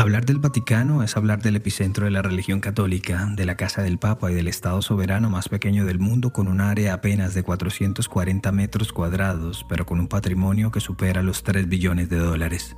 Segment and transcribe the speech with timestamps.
[0.00, 3.98] Hablar del Vaticano es hablar del epicentro de la religión católica, de la Casa del
[3.98, 8.50] Papa y del Estado soberano más pequeño del mundo con un área apenas de 440
[8.50, 12.76] metros cuadrados, pero con un patrimonio que supera los 3 billones de dólares.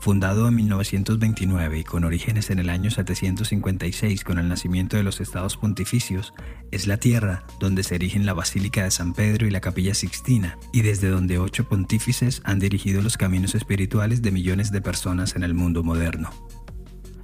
[0.00, 5.20] Fundado en 1929 y con orígenes en el año 756 con el nacimiento de los
[5.20, 6.34] estados pontificios,
[6.70, 10.56] es la tierra donde se erigen la Basílica de San Pedro y la Capilla Sixtina,
[10.72, 15.42] y desde donde ocho pontífices han dirigido los caminos espirituales de millones de personas en
[15.42, 16.30] el mundo moderno.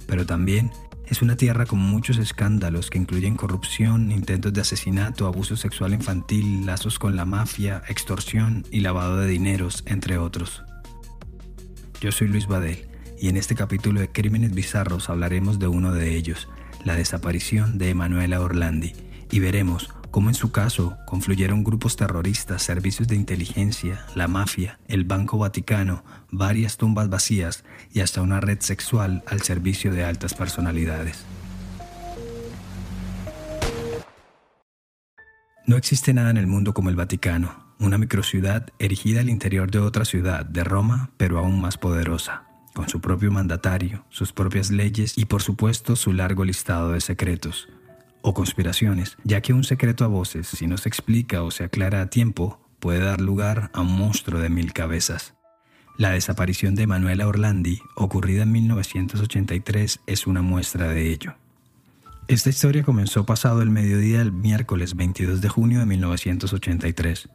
[0.05, 0.69] Pero también
[1.07, 6.65] es una tierra con muchos escándalos que incluyen corrupción, intentos de asesinato, abuso sexual infantil,
[6.65, 10.63] lazos con la mafia, extorsión y lavado de dineros, entre otros.
[12.01, 12.87] Yo soy Luis Badel
[13.19, 16.49] y en este capítulo de Crímenes Bizarros hablaremos de uno de ellos,
[16.83, 18.93] la desaparición de Emanuela Orlandi,
[19.31, 25.05] y veremos cómo en su caso confluyeron grupos terroristas, servicios de inteligencia, la mafia, el
[25.05, 31.25] Banco Vaticano, varias tumbas vacías y hasta una red sexual al servicio de altas personalidades.
[35.65, 39.79] No existe nada en el mundo como el Vaticano, una microciudad erigida al interior de
[39.79, 45.17] otra ciudad, de Roma, pero aún más poderosa, con su propio mandatario, sus propias leyes
[45.17, 47.67] y por supuesto su largo listado de secretos
[48.21, 52.01] o conspiraciones, ya que un secreto a voces, si no se explica o se aclara
[52.01, 55.35] a tiempo, puede dar lugar a un monstruo de mil cabezas.
[55.97, 61.35] La desaparición de Manuela Orlandi, ocurrida en 1983, es una muestra de ello.
[62.27, 67.29] Esta historia comenzó pasado el mediodía del miércoles 22 de junio de 1983.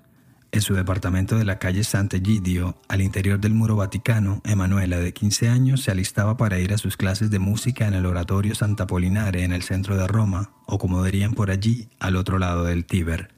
[0.52, 5.48] En su departamento de la calle Sant'Egidio, al interior del muro vaticano, Emanuela, de 15
[5.48, 9.44] años, se alistaba para ir a sus clases de música en el oratorio Santa Polinare
[9.44, 13.32] en el centro de Roma, o como dirían por allí, al otro lado del Tíber.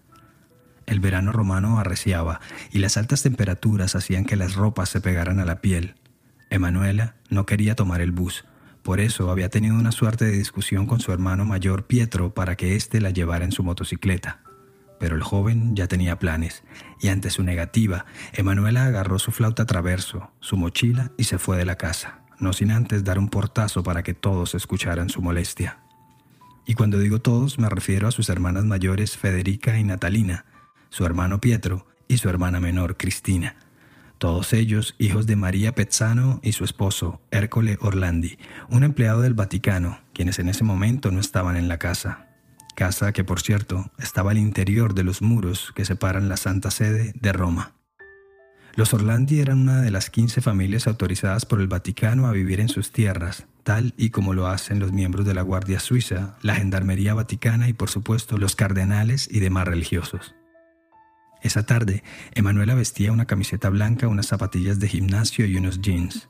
[0.86, 2.40] El verano romano arreciaba
[2.70, 5.96] y las altas temperaturas hacían que las ropas se pegaran a la piel.
[6.48, 8.46] Emanuela no quería tomar el bus,
[8.82, 12.74] por eso había tenido una suerte de discusión con su hermano mayor Pietro para que
[12.74, 14.41] éste la llevara en su motocicleta
[15.02, 16.62] pero el joven ya tenía planes,
[17.00, 21.64] y ante su negativa, Emanuela agarró su flauta traverso, su mochila y se fue de
[21.64, 25.80] la casa, no sin antes dar un portazo para que todos escucharan su molestia.
[26.66, 30.44] Y cuando digo todos me refiero a sus hermanas mayores Federica y Natalina,
[30.88, 33.56] su hermano Pietro y su hermana menor Cristina,
[34.18, 38.38] todos ellos hijos de María Pezzano y su esposo, Ercole Orlandi,
[38.68, 42.28] un empleado del Vaticano, quienes en ese momento no estaban en la casa
[42.74, 47.12] casa que por cierto estaba al interior de los muros que separan la Santa Sede
[47.20, 47.72] de Roma.
[48.74, 52.70] Los Orlandi eran una de las 15 familias autorizadas por el Vaticano a vivir en
[52.70, 57.12] sus tierras, tal y como lo hacen los miembros de la Guardia Suiza, la Gendarmería
[57.12, 60.34] Vaticana y por supuesto los cardenales y demás religiosos.
[61.42, 62.02] Esa tarde,
[62.34, 66.28] Emanuela vestía una camiseta blanca, unas zapatillas de gimnasio y unos jeans.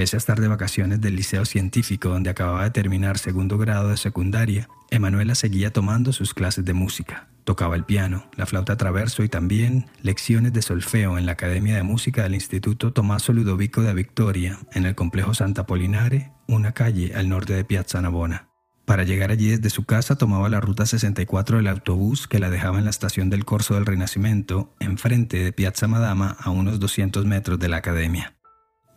[0.00, 3.98] Pese a estar de vacaciones del Liceo Científico donde acababa de terminar segundo grado de
[3.98, 7.28] secundaria, Emanuela seguía tomando sus clases de música.
[7.44, 11.82] Tocaba el piano, la flauta traverso y también lecciones de solfeo en la Academia de
[11.82, 17.28] Música del Instituto Tommaso Ludovico de Victoria, en el complejo Santa Polinare, una calle al
[17.28, 18.48] norte de Piazza Navona.
[18.86, 22.78] Para llegar allí desde su casa tomaba la ruta 64 del autobús que la dejaba
[22.78, 27.58] en la estación del Corso del Renacimiento, enfrente de Piazza Madama, a unos 200 metros
[27.58, 28.39] de la academia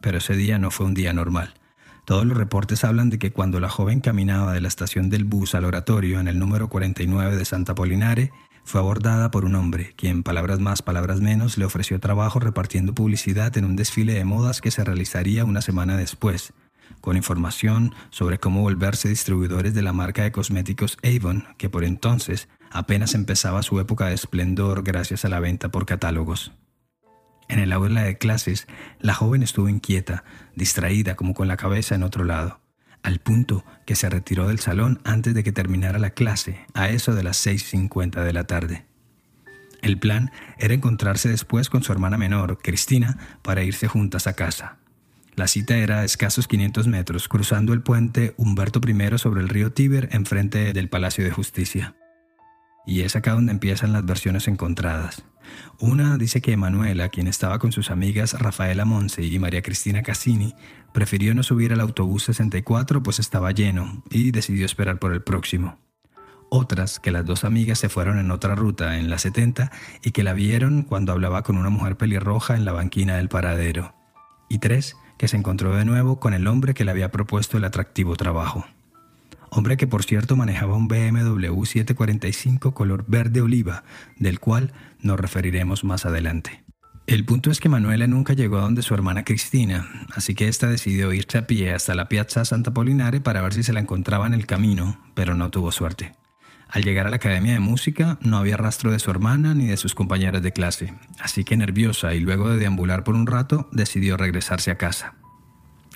[0.03, 1.53] pero ese día no fue un día normal.
[2.05, 5.55] Todos los reportes hablan de que cuando la joven caminaba de la estación del bus
[5.55, 8.31] al oratorio en el número 49 de Santa Polinare,
[8.65, 13.57] fue abordada por un hombre, quien, palabras más, palabras menos, le ofreció trabajo repartiendo publicidad
[13.57, 16.53] en un desfile de modas que se realizaría una semana después,
[16.99, 22.49] con información sobre cómo volverse distribuidores de la marca de cosméticos Avon, que por entonces
[22.71, 26.51] apenas empezaba su época de esplendor gracias a la venta por catálogos.
[27.47, 28.67] En el aula de clases,
[28.99, 30.23] la joven estuvo inquieta,
[30.55, 32.59] distraída como con la cabeza en otro lado,
[33.03, 37.13] al punto que se retiró del salón antes de que terminara la clase, a eso
[37.13, 38.85] de las 6.50 de la tarde.
[39.81, 44.77] El plan era encontrarse después con su hermana menor, Cristina, para irse juntas a casa.
[45.35, 49.73] La cita era a escasos 500 metros, cruzando el puente Humberto I sobre el río
[49.73, 51.95] Tíber enfrente del Palacio de Justicia.
[52.85, 55.23] Y es acá donde empiezan las versiones encontradas.
[55.79, 60.55] Una dice que Emanuela, quien estaba con sus amigas Rafaela Monse y María Cristina Cassini,
[60.93, 65.79] prefirió no subir al autobús 64 pues estaba lleno y decidió esperar por el próximo.
[66.49, 69.71] Otras que las dos amigas se fueron en otra ruta, en la 70,
[70.03, 73.95] y que la vieron cuando hablaba con una mujer pelirroja en la banquina del paradero.
[74.49, 77.63] Y tres, que se encontró de nuevo con el hombre que le había propuesto el
[77.63, 78.65] atractivo trabajo
[79.55, 83.83] hombre que por cierto manejaba un BMW 745 color verde oliva,
[84.17, 86.63] del cual nos referiremos más adelante.
[87.05, 90.67] El punto es que Manuela nunca llegó a donde su hermana Cristina, así que ésta
[90.67, 94.25] decidió irse a pie hasta la Piazza Santa Polinare para ver si se la encontraba
[94.25, 96.13] en el camino, pero no tuvo suerte.
[96.69, 99.77] Al llegar a la academia de música no había rastro de su hermana ni de
[99.77, 104.17] sus compañeras de clase, así que nerviosa y luego de deambular por un rato decidió
[104.17, 105.15] regresarse a casa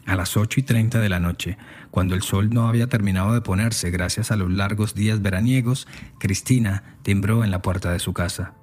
[0.08, 1.58] a las 8 y 30 de la noche,
[1.92, 5.88] cuando el sol no había terminado de ponerse gracias a los largos días veraniegos,
[6.18, 8.56] Cristina timbró en la puerta de su casa.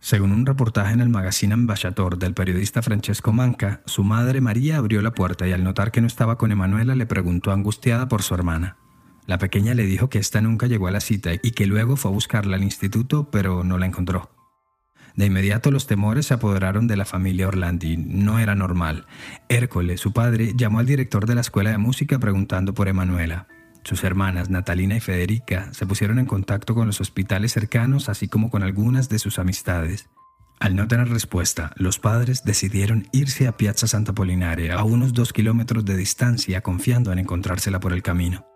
[0.00, 5.00] Según un reportaje en el magazine Ambassador del periodista Francesco Manca, su madre María abrió
[5.02, 8.34] la puerta y al notar que no estaba con Emanuela le preguntó angustiada por su
[8.34, 8.76] hermana.
[9.26, 12.10] La pequeña le dijo que ésta nunca llegó a la cita y que luego fue
[12.10, 14.33] a buscarla al instituto, pero no la encontró.
[15.16, 17.96] De inmediato los temores se apoderaron de la familia Orlandi.
[17.96, 19.06] No era normal.
[19.48, 23.46] Hércules, su padre, llamó al director de la escuela de música preguntando por Emanuela.
[23.84, 28.50] Sus hermanas, Natalina y Federica, se pusieron en contacto con los hospitales cercanos, así como
[28.50, 30.08] con algunas de sus amistades.
[30.58, 35.32] Al no tener respuesta, los padres decidieron irse a Piazza Santa Polinare, a unos dos
[35.32, 38.46] kilómetros de distancia, confiando en encontrársela por el camino.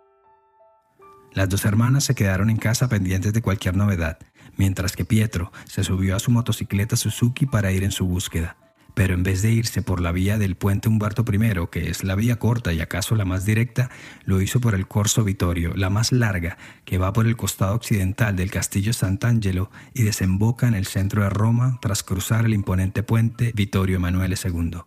[1.33, 4.17] Las dos hermanas se quedaron en casa pendientes de cualquier novedad,
[4.59, 8.57] mientras que Pietro se subió a su motocicleta Suzuki para ir en su búsqueda.
[8.93, 12.15] Pero en vez de irse por la vía del puente Humberto I, que es la
[12.15, 13.89] vía corta y acaso la más directa,
[14.25, 18.35] lo hizo por el Corso Vittorio, la más larga, que va por el costado occidental
[18.35, 23.53] del Castillo Sant'Angelo y desemboca en el centro de Roma tras cruzar el imponente puente
[23.55, 24.81] Vittorio Emanuele II.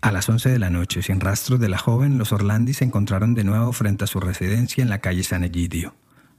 [0.00, 3.34] A las 11 de la noche, sin rastro de la joven, los Orlandi se encontraron
[3.34, 5.94] de nuevo frente a su residencia en la calle San Egidio.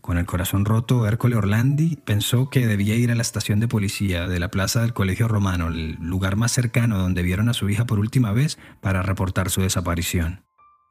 [0.10, 4.28] Con el corazón roto, Hércole Orlandi pensó que debía ir a la estación de policía
[4.28, 7.86] de la plaza del Colegio Romano, el lugar más cercano donde vieron a su hija
[7.86, 10.46] por última vez, para reportar su desaparición.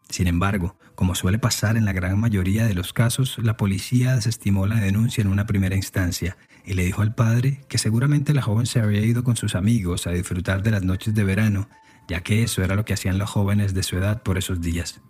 [0.09, 4.69] Sin embargo, como suele pasar en la gran mayoría de los casos, la policía desestimó
[4.69, 8.67] la denuncia en una primera instancia y le dijo al padre que seguramente la joven
[8.67, 11.69] se había ido con sus amigos a disfrutar de las noches de verano,
[12.06, 15.00] ya que eso era lo que hacían los jóvenes de su edad por esos días.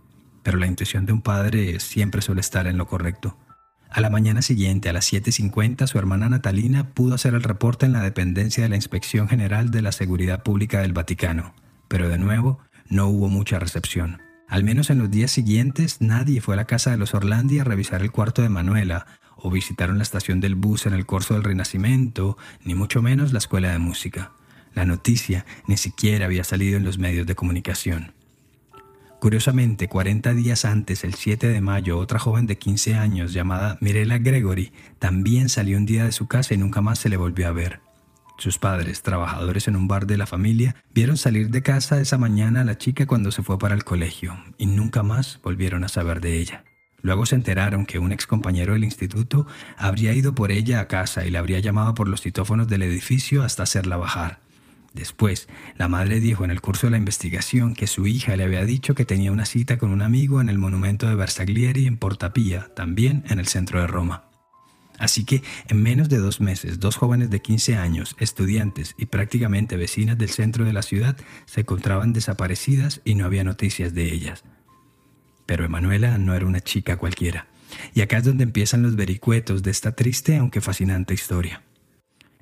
[0.43, 3.37] Pero la intuición de un padre siempre suele estar en lo correcto.
[3.91, 7.93] A la mañana siguiente, a las 7.50, su hermana Natalina pudo hacer el reporte en
[7.95, 11.55] la dependencia de la Inspección General de la Seguridad Pública del Vaticano,
[11.89, 12.59] pero de nuevo
[12.91, 14.21] no hubo mucha recepción.
[14.47, 17.65] Al menos en los días siguientes nadie fue a la casa de los Orlandi a
[17.65, 19.07] revisar el cuarto de Manuela,
[19.37, 23.39] o visitaron la estación del bus en el curso del Renacimiento, ni mucho menos la
[23.39, 24.33] escuela de música.
[24.75, 28.18] La noticia ni siquiera había salido en los medios de comunicación.
[29.21, 34.19] Curiosamente, 40 días antes, el 7 de mayo, otra joven de 15 años llamada Mirela
[34.19, 37.53] Gregory también salió un día de su casa y nunca más se le volvió a
[37.53, 37.81] ver.
[38.39, 42.61] Sus padres, trabajadores en un bar de la familia, vieron salir de casa esa mañana
[42.61, 46.21] a la chica cuando se fue para el colegio y nunca más volvieron a saber
[46.21, 46.63] de ella.
[47.03, 51.27] Luego se enteraron que un ex compañero del instituto habría ido por ella a casa
[51.27, 54.48] y la habría llamado por los citófonos del edificio hasta hacerla bajar.
[54.99, 58.65] Después, la madre dijo en el curso de la investigación que su hija le había
[58.65, 62.75] dicho que tenía una cita con un amigo en el monumento de Bersaglieri en Portapía,
[62.75, 64.25] también en el centro de Roma.
[64.99, 69.77] Así que en menos de dos meses, dos jóvenes de 15 años, estudiantes y prácticamente
[69.77, 74.43] vecinas del centro de la ciudad, se encontraban desaparecidas y no había noticias de ellas.
[75.47, 77.47] Pero Emanuela no era una chica cualquiera.
[77.95, 81.63] Y acá es donde empiezan los vericuetos de esta triste aunque fascinante historia.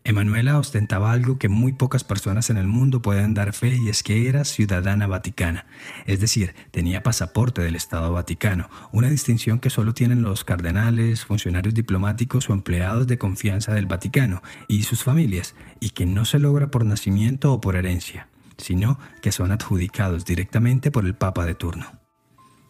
[0.09, 4.05] Emanuela ostentaba algo que muy pocas personas en el mundo pueden dar fe y es
[4.05, 5.67] que era ciudadana vaticana,
[6.05, 11.75] es decir, tenía pasaporte del Estado Vaticano, una distinción que solo tienen los cardenales, funcionarios
[11.75, 16.71] diplomáticos o empleados de confianza del Vaticano y sus familias, y que no se logra
[16.71, 22.06] por nacimiento o por herencia, sino que son adjudicados directamente por el Papa de turno.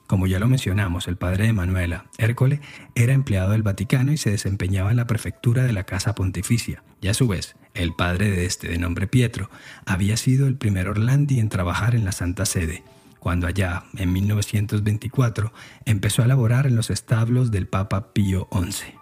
[0.06, 2.60] Como ya lo mencionamos, el padre de Manuela, Hércole,
[2.94, 6.84] era empleado del Vaticano y se desempeñaba en la prefectura de la Casa Pontificia.
[7.00, 9.50] Y a su vez, el padre de este, de nombre Pietro,
[9.84, 12.84] había sido el primer Orlandi en trabajar en la Santa Sede,
[13.18, 15.52] cuando allá, en 1924,
[15.84, 18.94] empezó a laborar en los establos del Papa Pío XI.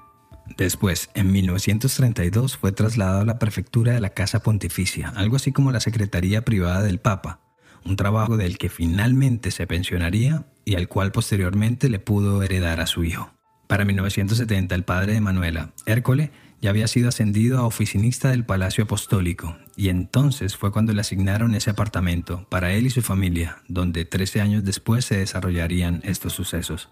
[0.56, 5.72] Después, en 1932, fue trasladado a la prefectura de la Casa Pontificia, algo así como
[5.72, 7.40] la Secretaría Privada del Papa,
[7.84, 12.86] un trabajo del que finalmente se pensionaría y al cual posteriormente le pudo heredar a
[12.86, 13.32] su hijo.
[13.66, 18.84] Para 1970, el padre de Manuela, Hércole, ya había sido ascendido a oficinista del Palacio
[18.84, 24.04] Apostólico, y entonces fue cuando le asignaron ese apartamento para él y su familia, donde
[24.04, 26.90] 13 años después se desarrollarían estos sucesos.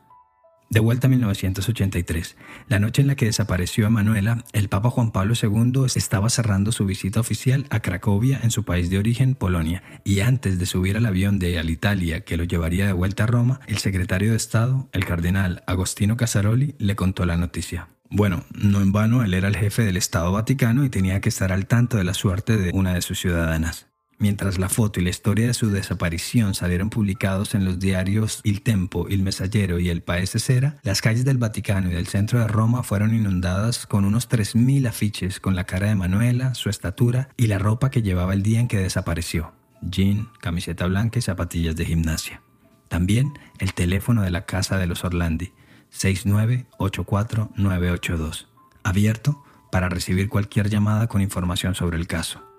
[0.73, 2.35] De vuelta a 1983,
[2.67, 6.87] la noche en la que desapareció Emanuela, el Papa Juan Pablo II estaba cerrando su
[6.87, 11.05] visita oficial a Cracovia en su país de origen, Polonia, y antes de subir al
[11.05, 15.05] avión de Alitalia que lo llevaría de vuelta a Roma, el secretario de Estado, el
[15.05, 17.89] cardenal Agostino Casaroli, le contó la noticia.
[18.09, 21.53] Bueno, no en vano, él era el jefe del Estado Vaticano y tenía que estar
[21.53, 23.92] al tanto de la suerte de una de sus ciudadanas.
[24.19, 28.63] Mientras la foto y la historia de su desaparición salieron publicados en los diarios Il
[28.63, 32.47] Tempo, Il Messaggero y El Paese Sera, las calles del Vaticano y del centro de
[32.47, 37.49] Roma fueron inundadas con unos 3.000 afiches con la cara de Manuela, su estatura y
[37.49, 39.55] la ropa que llevaba el día en que desapareció.
[39.81, 42.43] Jean, camiseta blanca y zapatillas de gimnasia.
[42.89, 45.53] También el teléfono de la casa de los Orlandi,
[45.93, 48.47] 6984982,
[48.85, 49.43] abierto
[49.73, 52.52] para recibir cualquier llamada con información sobre el caso.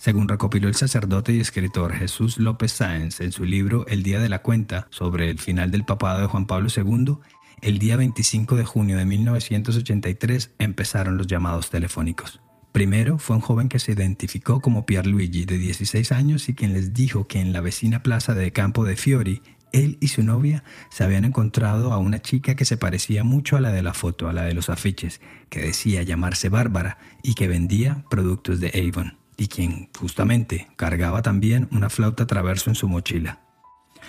[0.00, 4.30] Según recopiló el sacerdote y escritor Jesús López Sáenz en su libro El Día de
[4.30, 7.18] la Cuenta sobre el final del papado de Juan Pablo II,
[7.60, 12.40] el día 25 de junio de 1983 empezaron los llamados telefónicos.
[12.72, 16.94] Primero fue un joven que se identificó como Pierluigi, de 16 años, y quien les
[16.94, 21.04] dijo que en la vecina plaza de Campo de Fiori, él y su novia se
[21.04, 24.32] habían encontrado a una chica que se parecía mucho a la de la foto, a
[24.32, 29.48] la de los afiches, que decía llamarse Bárbara y que vendía productos de Avon y
[29.48, 33.40] quien justamente cargaba también una flauta traverso en su mochila.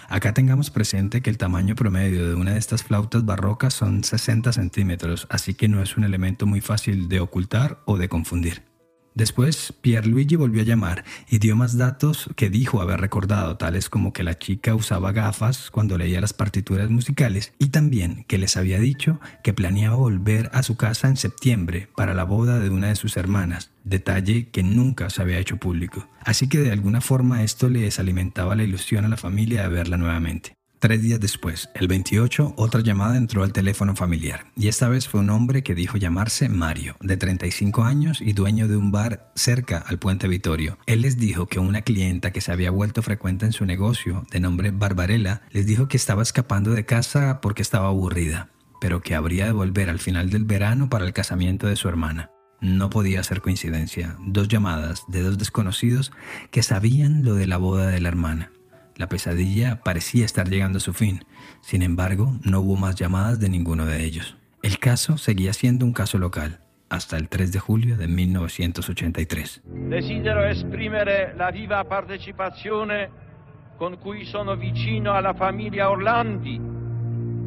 [0.10, 4.52] Acá tengamos presente que el tamaño promedio de una de estas flautas barrocas son 60
[4.52, 8.71] centímetros, así que no es un elemento muy fácil de ocultar o de confundir.
[9.14, 14.14] Después, Pierluigi volvió a llamar y dio más datos que dijo haber recordado, tales como
[14.14, 18.80] que la chica usaba gafas cuando leía las partituras musicales y también que les había
[18.80, 22.96] dicho que planeaba volver a su casa en septiembre para la boda de una de
[22.96, 26.08] sus hermanas, detalle que nunca se había hecho público.
[26.24, 29.98] Así que de alguna forma esto les alimentaba la ilusión a la familia de verla
[29.98, 30.54] nuevamente.
[30.82, 35.20] Tres días después, el 28, otra llamada entró al teléfono familiar, y esta vez fue
[35.20, 39.78] un hombre que dijo llamarse Mario, de 35 años y dueño de un bar cerca
[39.78, 40.80] al puente Vitorio.
[40.88, 44.40] Él les dijo que una clienta que se había vuelto frecuente en su negocio, de
[44.40, 48.50] nombre Barbarella, les dijo que estaba escapando de casa porque estaba aburrida,
[48.82, 52.32] pero que habría de volver al final del verano para el casamiento de su hermana.
[52.60, 56.12] No podía ser coincidencia, dos llamadas de dos desconocidos
[56.50, 58.52] que sabían lo de la boda de la hermana.
[58.96, 61.26] La pesadilla parecía estar llegando a su fin.
[61.62, 64.38] Sin embargo, no hubo más llamadas de ninguno de ellos.
[64.62, 69.62] El caso seguía siendo un caso local hasta el 3 de julio de 1983.
[69.64, 73.10] Desidero esprimere la viva partecipazione
[73.78, 76.60] con cui sono vicino alla famiglia Orlandi,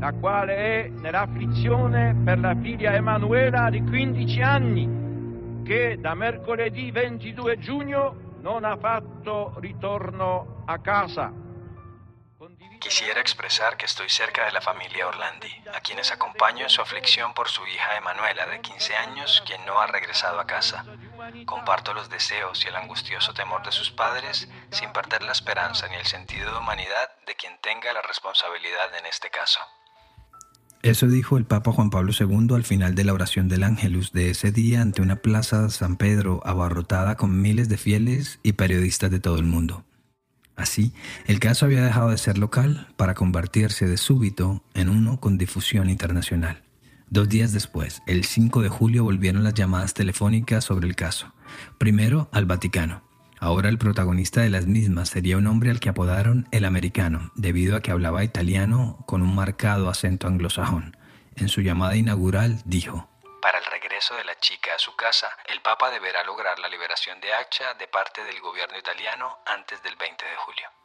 [0.00, 7.58] la quale è nell'afflizione per la figlia Emanuela di 15 anni, che da mercoledì 22
[7.58, 11.32] giugno non ha fatto ritorno a casa.
[12.78, 17.32] Quisiera expresar que estoy cerca de la familia Orlandi, a quienes acompaño en su aflicción
[17.32, 20.84] por su hija Emanuela, de 15 años, quien no ha regresado a casa.
[21.46, 25.96] Comparto los deseos y el angustioso temor de sus padres sin perder la esperanza ni
[25.96, 29.60] el sentido de humanidad de quien tenga la responsabilidad en este caso.
[30.84, 34.28] Eso dijo el Papa Juan Pablo II al final de la oración del Ángelus de
[34.28, 39.18] ese día ante una plaza San Pedro abarrotada con miles de fieles y periodistas de
[39.18, 39.86] todo el mundo.
[40.56, 40.92] Así,
[41.24, 45.88] el caso había dejado de ser local para convertirse de súbito en uno con difusión
[45.88, 46.64] internacional.
[47.08, 51.32] Dos días después, el 5 de julio, volvieron las llamadas telefónicas sobre el caso.
[51.78, 53.03] Primero al Vaticano.
[53.44, 57.76] Ahora el protagonista de las mismas sería un hombre al que apodaron el americano, debido
[57.76, 60.96] a que hablaba italiano con un marcado acento anglosajón.
[61.36, 63.06] En su llamada inaugural dijo,
[63.42, 67.20] Para el regreso de la chica a su casa, el Papa deberá lograr la liberación
[67.20, 70.83] de Accha de parte del gobierno italiano antes del 20 de julio.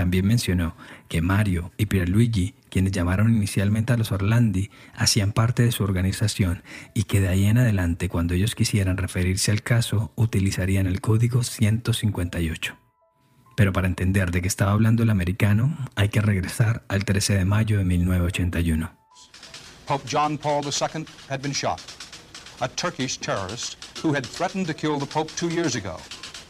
[0.00, 0.76] También mencionó
[1.08, 6.62] que Mario y Pierluigi, quienes llamaron inicialmente a los Orlandi, hacían parte de su organización
[6.94, 11.42] y que de ahí en adelante, cuando ellos quisieran referirse al caso, utilizarían el código
[11.42, 12.78] 158.
[13.56, 17.44] Pero para entender de qué estaba hablando el americano, hay que regresar al 13 de
[17.44, 18.90] mayo de 1981.
[19.84, 21.82] Pope John Paul II had been shot.
[22.62, 25.98] A Turkish terrorist who had threatened to kill the Pope two years ago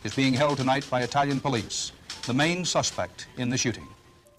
[0.04, 1.90] is being held tonight by Italian police,
[2.26, 3.84] the main suspect in the shooting.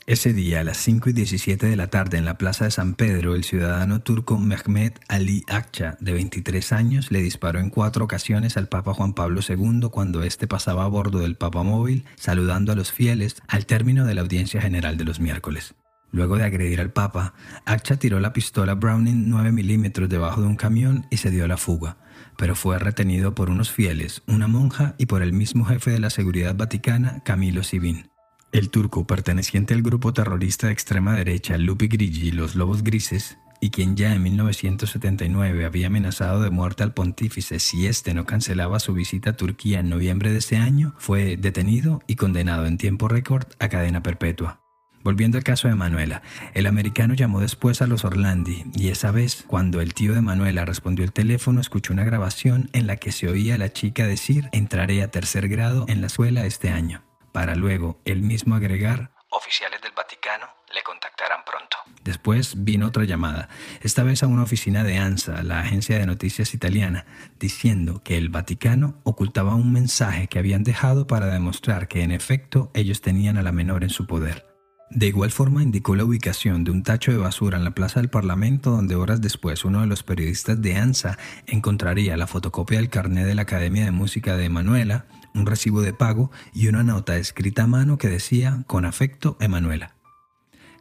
[0.07, 2.95] Ese día, a las 5 y 17 de la tarde, en la plaza de San
[2.95, 8.57] Pedro, el ciudadano turco Mehmet Ali Akça, de 23 años, le disparó en cuatro ocasiones
[8.57, 12.75] al Papa Juan Pablo II cuando éste pasaba a bordo del Papa Móvil, saludando a
[12.75, 15.75] los fieles al término de la audiencia general de los miércoles.
[16.11, 17.35] Luego de agredir al Papa,
[17.65, 21.47] Accha tiró la pistola Browning 9 milímetros debajo de un camión y se dio a
[21.47, 21.97] la fuga,
[22.41, 26.09] pero fue retenido por unos fieles, una monja y por el mismo jefe de la
[26.09, 28.09] seguridad vaticana, Camilo Sibin.
[28.51, 33.37] El turco, perteneciente al grupo terrorista de extrema derecha Lupi Grigi y los Lobos Grises,
[33.59, 38.79] y quien ya en 1979 había amenazado de muerte al pontífice si éste no cancelaba
[38.79, 43.07] su visita a Turquía en noviembre de ese año, fue detenido y condenado en tiempo
[43.07, 44.60] récord a cadena perpetua.
[45.03, 46.21] Volviendo al caso de Manuela,
[46.53, 50.65] el americano llamó después a los Orlandi y esa vez, cuando el tío de Manuela
[50.65, 54.49] respondió el teléfono, escuchó una grabación en la que se oía a la chica decir
[54.51, 59.81] entraré a tercer grado en la escuela este año, para luego él mismo agregar oficiales
[59.81, 61.77] del Vaticano le contactarán pronto.
[62.03, 63.49] Después vino otra llamada,
[63.81, 67.05] esta vez a una oficina de ANSA, la agencia de noticias italiana,
[67.39, 72.71] diciendo que el Vaticano ocultaba un mensaje que habían dejado para demostrar que en efecto
[72.73, 74.50] ellos tenían a la menor en su poder.
[74.93, 78.09] De igual forma indicó la ubicación de un tacho de basura en la plaza del
[78.09, 81.17] Parlamento donde horas después uno de los periodistas de ANSA
[81.47, 85.93] encontraría la fotocopia del carnet de la Academia de Música de Emanuela, un recibo de
[85.93, 89.95] pago y una nota escrita a mano que decía con afecto Emanuela.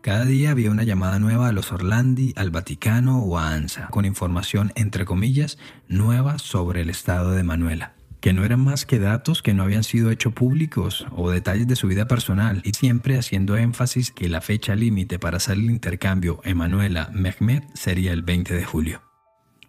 [0.03, 4.07] Cada día había una llamada nueva a los Orlandi, al Vaticano o a ANSA, con
[4.07, 9.43] información, entre comillas, nueva sobre el estado de Manuela, que no eran más que datos
[9.43, 13.57] que no habían sido hechos públicos o detalles de su vida personal, y siempre haciendo
[13.57, 19.10] énfasis que la fecha límite para hacer el intercambio Emanuela-Mehmet sería el 20 de julio.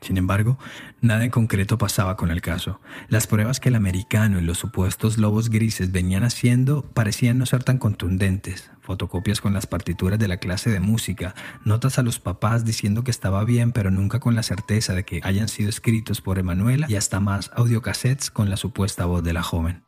[0.01, 0.57] Sin embargo,
[0.99, 2.81] nada en concreto pasaba con el caso.
[3.07, 7.63] Las pruebas que el americano y los supuestos lobos grises venían haciendo parecían no ser
[7.63, 8.71] tan contundentes.
[8.81, 13.11] Fotocopias con las partituras de la clase de música, notas a los papás diciendo que
[13.11, 16.95] estaba bien pero nunca con la certeza de que hayan sido escritos por Emanuela y
[16.95, 19.83] hasta más audiocassettes con la supuesta voz de la joven.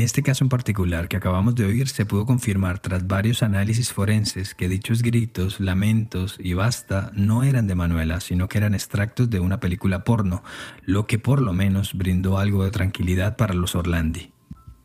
[0.00, 3.92] En este caso en particular que acabamos de oír, se pudo confirmar tras varios análisis
[3.92, 9.28] forenses que dichos gritos, lamentos y basta no eran de Manuela, sino que eran extractos
[9.28, 10.42] de una película porno,
[10.86, 14.32] lo que por lo menos brindó algo de tranquilidad para los Orlandi.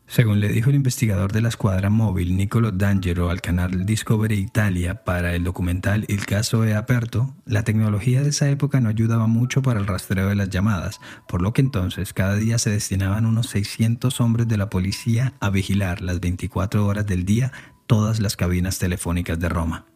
[0.08, 5.02] Según le dijo el investigador de la escuadra móvil Nicolo D'Angelo al canal Discovery Italia
[5.02, 9.62] para el documental Il caso è aperto, la tecnología de esa época no ayudaba mucho
[9.62, 13.48] para el rastreo de las llamadas, por lo que entonces cada día se destinaban unos
[13.48, 17.52] 600 hombres de la policía a vigilar las 24 horas del día
[17.86, 19.86] todas las cabinas telefónicas de Roma.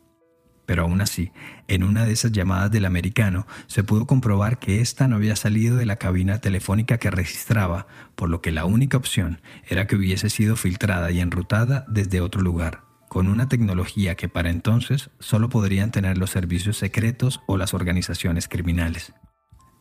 [0.71, 1.33] Pero aún así,
[1.67, 5.77] en una de esas llamadas del americano se pudo comprobar que ésta no había salido
[5.77, 10.31] de la cabina telefónica que registraba, por lo que la única opción era que hubiese
[10.31, 15.91] sido filtrada y enrutada desde otro lugar, con una tecnología que para entonces solo podrían
[15.91, 19.13] tener los servicios secretos o las organizaciones criminales.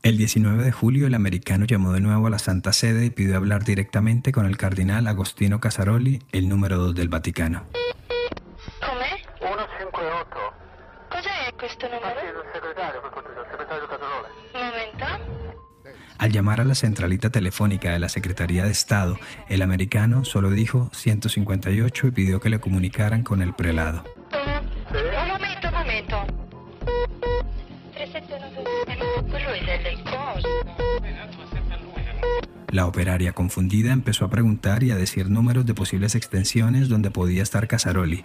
[0.01, 3.37] El 19 de julio el americano llamó de nuevo a la Santa Sede y pidió
[3.37, 7.67] hablar directamente con el cardenal Agostino Casaroli, el número 2 del Vaticano.
[16.29, 20.91] Al llamar a la centralita telefónica de la Secretaría de Estado, el americano solo dijo
[20.93, 24.03] 158 y pidió que le comunicaran con el prelado.
[24.31, 26.17] Un momento, un momento.
[32.71, 37.41] La operaria confundida empezó a preguntar y a decir números de posibles extensiones donde podía
[37.41, 38.23] estar Casaroli.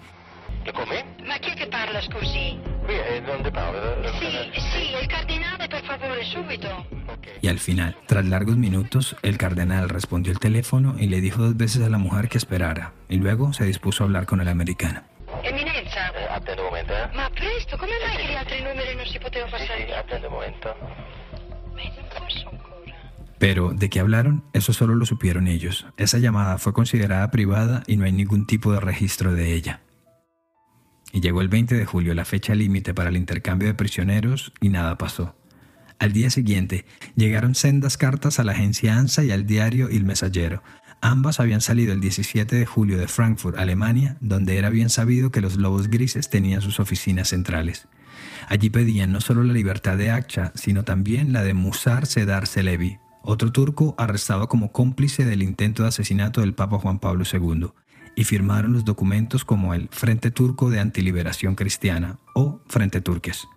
[7.44, 11.54] Y al final, tras largos minutos, el cardenal respondió el teléfono y le dijo dos
[11.54, 15.02] veces a la mujer que esperara, y luego se dispuso a hablar con el americano.
[15.42, 16.08] Eminenza.
[16.18, 17.06] Eh, attendo un momento, eh.
[17.14, 19.78] Ma presto, come mai che gli altri numeri non si poteva passare?
[19.78, 20.74] Sì, sì, attendo un momento.
[21.74, 23.12] Ma non posso ancora.
[23.38, 24.44] Pero, ¿de qué hablaron?
[24.54, 25.84] Eso solo lo supieron ellos.
[25.98, 29.80] Esa llamada fue considerada privada y no hay ningún tipo de registro de ella
[31.14, 34.68] y llegó el 20 de julio la fecha límite para el intercambio de prisioneros y
[34.68, 35.36] nada pasó.
[36.04, 36.84] Al día siguiente
[37.16, 40.62] llegaron sendas cartas a la agencia ANSA y al diario Il Messaggero.
[41.00, 45.40] Ambas habían salido el 17 de julio de Frankfurt, Alemania, donde era bien sabido que
[45.40, 47.88] los Lobos Grises tenían sus oficinas centrales.
[48.50, 52.98] Allí pedían no solo la libertad de Akça, sino también la de Musar Sedar Selevi,
[53.22, 57.68] otro turco arrestado como cómplice del intento de asesinato del Papa Juan Pablo II
[58.14, 63.48] y firmaron los documentos como el Frente Turco de Antiliberación Cristiana o Frente Turques.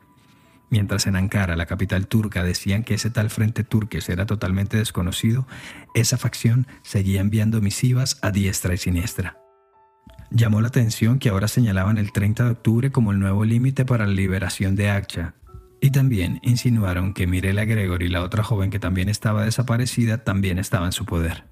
[0.69, 5.47] Mientras en Ankara, la capital turca, decían que ese tal Frente Turques era totalmente desconocido,
[5.93, 9.37] esa facción seguía enviando misivas a diestra y siniestra.
[10.29, 14.05] Llamó la atención que ahora señalaban el 30 de octubre como el nuevo límite para
[14.05, 15.35] la liberación de Akcha,
[15.79, 20.87] Y también insinuaron que Mirela Gregory, la otra joven que también estaba desaparecida, también estaba
[20.87, 21.43] en su poder.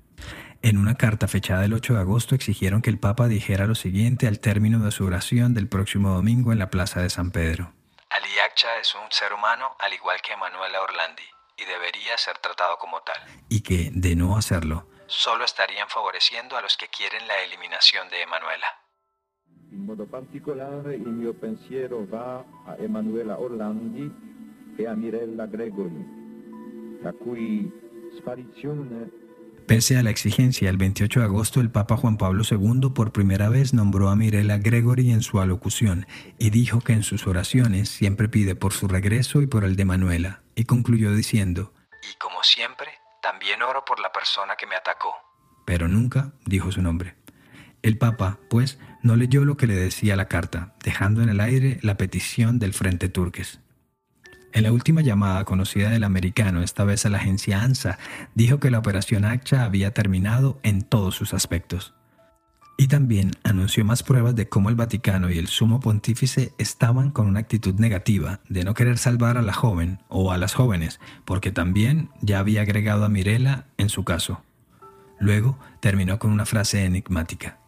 [0.64, 4.28] En una carta fechada el 8 de agosto exigieron que el Papa dijera lo siguiente
[4.28, 7.72] al término de su oración del próximo domingo en la Plaza de San Pedro.
[8.10, 11.24] Ali Akcha es un ser humano al igual que Manuela Orlandi
[11.58, 13.18] y debería ser tratado como tal.
[13.50, 18.22] Y que, de no hacerlo, solo estarían favoreciendo a los que quieren la eliminación de
[18.22, 18.68] Emanuela.
[19.72, 24.10] In modo particolare il mio pensiero va a Emanuela Orlandi
[24.78, 27.70] e a Mirella Gregory, la cui
[28.18, 29.25] sparizione
[29.68, 33.50] Pese a la exigencia, el 28 de agosto el Papa Juan Pablo II por primera
[33.50, 36.06] vez nombró a Mirella Gregory en su alocución
[36.38, 39.86] y dijo que en sus oraciones siempre pide por su regreso y por el de
[39.86, 41.74] Manuela, y concluyó diciendo,
[42.14, 42.92] Y como siempre,
[43.24, 45.16] también oro por la persona que me atacó.
[45.66, 47.16] Pero nunca dijo su nombre.
[47.82, 51.80] El Papa, pues, no leyó lo que le decía la carta, dejando en el aire
[51.82, 53.62] la petición del Frente Turques.
[54.56, 58.00] En la última llamada conocida del americano, esta vez a la agencia ANSA,
[58.36, 61.94] dijo que la operación ACHA había terminado en todos sus aspectos.
[62.78, 67.28] Y también anunció más pruebas de cómo el Vaticano y el sumo pontífice estaban con
[67.28, 71.52] una actitud negativa de no querer salvar a la joven o a las jóvenes, porque
[71.52, 74.42] también ya había agregado a Mirela en su caso.
[75.20, 77.60] Luego terminó con una frase enigmática.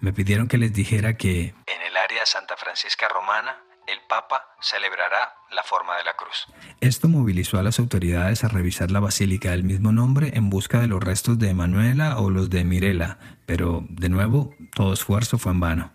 [0.00, 1.54] Me pidieron que les dijera que...
[1.66, 3.54] En el área Santa Francisca Romana
[3.86, 6.46] el Papa celebrará la forma de la cruz.
[6.80, 10.86] Esto movilizó a las autoridades a revisar la basílica del mismo nombre en busca de
[10.86, 15.60] los restos de Emanuela o los de Mirela, pero de nuevo todo esfuerzo fue en
[15.60, 15.92] vano.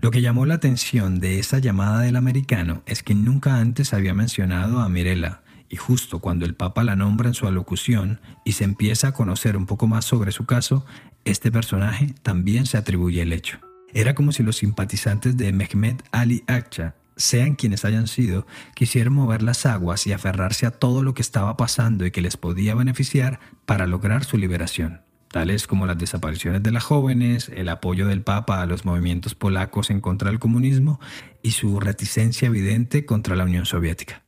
[0.00, 4.14] Lo que llamó la atención de esa llamada del americano es que nunca antes había
[4.14, 8.64] mencionado a Mirela, y justo cuando el Papa la nombra en su alocución y se
[8.64, 10.86] empieza a conocer un poco más sobre su caso,
[11.24, 13.58] este personaje también se atribuye el hecho.
[13.92, 19.42] Era como si los simpatizantes de Mehmet Ali Akcha sean quienes hayan sido, quisieron mover
[19.42, 23.40] las aguas y aferrarse a todo lo que estaba pasando y que les podía beneficiar
[23.64, 25.00] para lograr su liberación,
[25.30, 29.90] tales como las desapariciones de las jóvenes, el apoyo del Papa a los movimientos polacos
[29.90, 31.00] en contra del comunismo
[31.42, 34.22] y su reticencia evidente contra la Unión Soviética.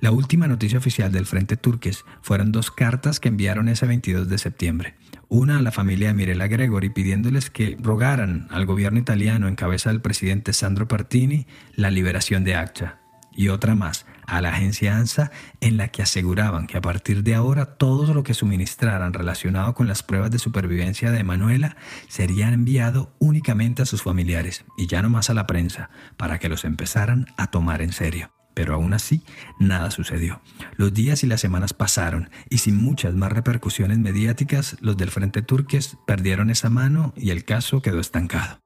[0.00, 4.38] La última noticia oficial del Frente Turques fueron dos cartas que enviaron ese 22 de
[4.38, 4.96] septiembre.
[5.34, 9.90] Una a la familia de Mirella Gregory pidiéndoles que rogaran al gobierno italiano en cabeza
[9.90, 13.00] del presidente Sandro Partini la liberación de Accha.
[13.32, 17.34] Y otra más a la agencia ANSA en la que aseguraban que a partir de
[17.34, 23.12] ahora todo lo que suministraran relacionado con las pruebas de supervivencia de Manuela sería enviado
[23.18, 27.26] únicamente a sus familiares y ya no más a la prensa para que los empezaran
[27.36, 28.30] a tomar en serio.
[28.54, 29.22] Pero aún así,
[29.58, 30.40] nada sucedió.
[30.76, 35.42] Los días y las semanas pasaron y sin muchas más repercusiones mediáticas, los del Frente
[35.42, 38.60] Turques perdieron esa mano y el caso quedó estancado.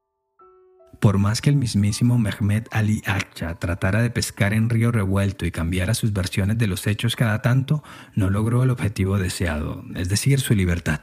[1.00, 5.52] Por más que el mismísimo Mehmet Ali Akcha tratara de pescar en río revuelto y
[5.52, 10.40] cambiara sus versiones de los hechos cada tanto, no logró el objetivo deseado, es decir,
[10.40, 11.00] su libertad.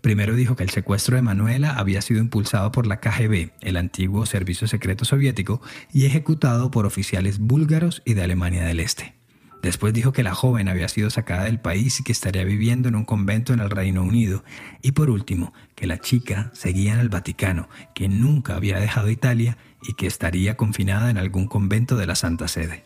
[0.00, 4.26] Primero dijo que el secuestro de Manuela había sido impulsado por la KGB, el antiguo
[4.26, 5.60] servicio secreto soviético,
[5.92, 9.18] y ejecutado por oficiales búlgaros y de Alemania del Este.
[9.62, 12.94] Después dijo que la joven había sido sacada del país y que estaría viviendo en
[12.94, 14.44] un convento en el Reino Unido.
[14.82, 19.58] Y por último, que la chica seguía en el Vaticano, que nunca había dejado Italia
[19.82, 22.84] y que estaría confinada en algún convento de la Santa Sede.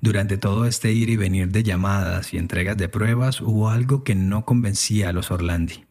[0.00, 4.14] Durante todo este ir y venir de llamadas y entregas de pruebas hubo algo que
[4.14, 5.87] no convencía a los Orlandi.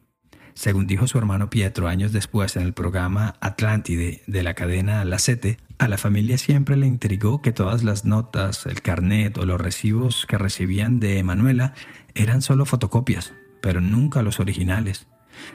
[0.58, 5.20] Según dijo su hermano Pietro años después en el programa Atlántide de la cadena La
[5.20, 9.60] Sete, a la familia siempre le intrigó que todas las notas, el carnet o los
[9.60, 11.74] recibos que recibían de Emanuela
[12.16, 15.06] eran solo fotocopias, pero nunca los originales.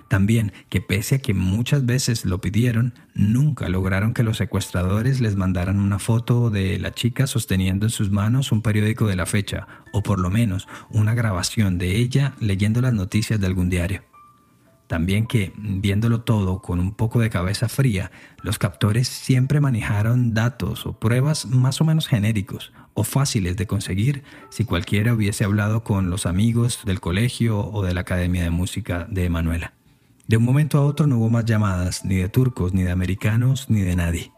[0.07, 5.35] También que pese a que muchas veces lo pidieron, nunca lograron que los secuestradores les
[5.35, 9.67] mandaran una foto de la chica sosteniendo en sus manos un periódico de la fecha,
[9.91, 14.12] o por lo menos una grabación de ella leyendo las noticias de algún diario.
[14.87, 20.85] También que, viéndolo todo con un poco de cabeza fría, los captores siempre manejaron datos
[20.85, 26.09] o pruebas más o menos genéricos o fáciles de conseguir si cualquiera hubiese hablado con
[26.09, 29.73] los amigos del colegio o de la Academia de Música de Emanuela.
[30.27, 33.69] De un momento a otro no hubo más llamadas, ni de turcos, ni de americanos,
[33.69, 34.31] ni de nadie.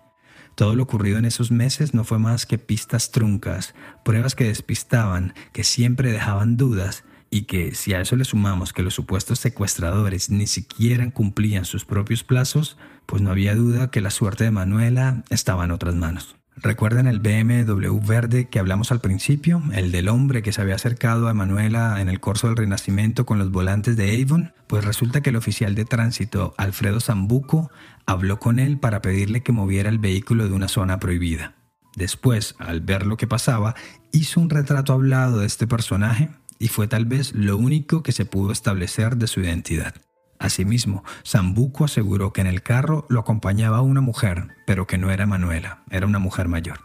[0.56, 5.34] Todo lo ocurrido en esos meses no fue más que pistas truncas, pruebas que despistaban,
[5.52, 7.04] que siempre dejaban dudas
[7.36, 11.84] y que si a eso le sumamos que los supuestos secuestradores ni siquiera cumplían sus
[11.84, 16.38] propios plazos, pues no había duda que la suerte de Manuela estaba en otras manos.
[16.56, 19.62] ¿Recuerdan el BMW verde que hablamos al principio?
[19.74, 23.38] El del hombre que se había acercado a Manuela en el curso del Renacimiento con
[23.38, 24.54] los volantes de Avon?
[24.68, 27.70] Pues resulta que el oficial de tránsito Alfredo Zambuco
[28.06, 31.54] habló con él para pedirle que moviera el vehículo de una zona prohibida.
[31.98, 33.76] Después, al ver lo que pasaba,
[34.14, 38.26] hizo un retrato hablado de este personaje y fue tal vez lo único que se
[38.26, 39.96] pudo establecer de su identidad.
[40.40, 45.26] Asimismo, Sambuco aseguró que en el carro lo acompañaba una mujer, pero que no era
[45.26, 46.80] Manuela, era una mujer mayor.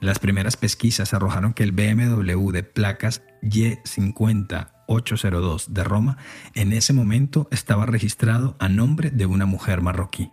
[0.00, 6.18] Las primeras pesquisas arrojaron que el BMW de placas Y50802 de Roma
[6.54, 10.32] en ese momento estaba registrado a nombre de una mujer marroquí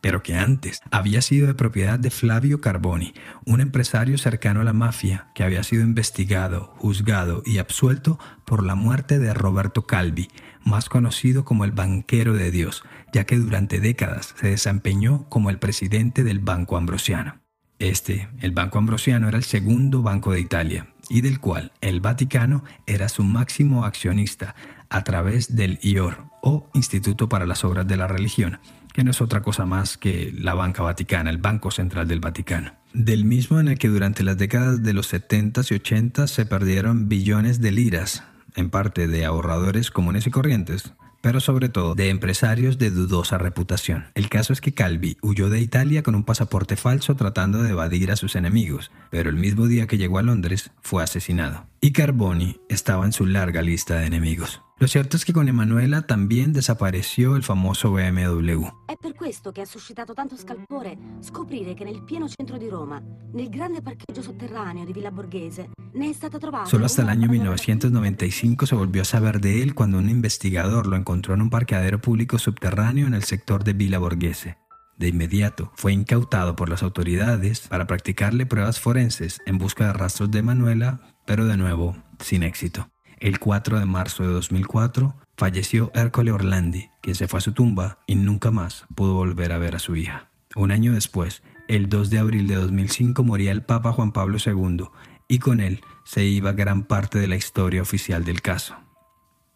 [0.00, 4.72] pero que antes había sido de propiedad de Flavio Carboni, un empresario cercano a la
[4.72, 10.28] mafia que había sido investigado, juzgado y absuelto por la muerte de Roberto Calvi,
[10.64, 12.82] más conocido como el banquero de Dios,
[13.12, 17.40] ya que durante décadas se desempeñó como el presidente del Banco Ambrosiano.
[17.78, 22.62] Este, el Banco Ambrosiano, era el segundo banco de Italia y del cual el Vaticano
[22.86, 24.54] era su máximo accionista
[24.90, 28.58] a través del IOR o Instituto para las Obras de la Religión,
[28.92, 32.74] que no es otra cosa más que la banca vaticana, el Banco Central del Vaticano.
[32.92, 37.08] Del mismo en el que durante las décadas de los 70s y 80s se perdieron
[37.08, 38.24] billones de liras,
[38.56, 44.06] en parte de ahorradores comunes y corrientes, pero sobre todo de empresarios de dudosa reputación.
[44.14, 48.10] El caso es que Calvi huyó de Italia con un pasaporte falso tratando de evadir
[48.10, 51.66] a sus enemigos, pero el mismo día que llegó a Londres fue asesinado.
[51.80, 54.62] Y Carboni estaba en su larga lista de enemigos.
[54.80, 58.66] Lo cierto es que con Emanuela también desapareció el famoso BMW.
[58.86, 62.98] È per questo che ha suscitato tanto scalpore scoprire che nel pieno centro di Roma,
[63.34, 66.64] nel grande parcheggio sotterraneo di Villa Borghese, ne è stata trovata.
[66.64, 70.86] Solo hasta el año fotografia 1995 se volvió a saber de él cuando un investigador
[70.86, 74.56] lo encontró en un parqueadero público subterráneo en el sector de Villa Borghese.
[74.96, 80.30] De inmediato fue incautado por las autoridades para practicarle pruebas forenses en busca de rastros
[80.30, 82.88] de Manuela, pero de nuevo sin éxito.
[83.20, 87.98] El 4 de marzo de 2004 falleció Ercole Orlandi, quien se fue a su tumba
[88.06, 90.30] y nunca más pudo volver a ver a su hija.
[90.56, 94.86] Un año después, el 2 de abril de 2005 moría el Papa Juan Pablo II
[95.28, 98.74] y con él se iba gran parte de la historia oficial del caso.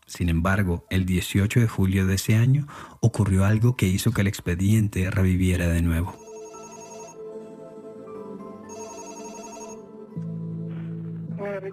[0.06, 2.66] Sin embargo, el 18 de julio de ese año
[3.00, 6.23] ocurrió algo que hizo que el expediente reviviera de nuevo.